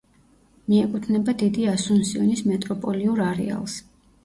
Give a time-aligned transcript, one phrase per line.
[0.71, 3.79] მიეკუთვნება დიდი ასუნსიონის მეტროპოლიურ არეალს.